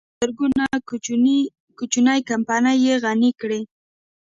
په 0.03 0.05
چټکۍ 0.07 0.13
سره 0.13 0.19
زرګونه 0.21 0.65
کوچنۍ 1.77 2.19
کمپنۍ 2.29 2.75
يې 2.85 2.93
غني 3.03 3.31
کړې. 3.41 3.61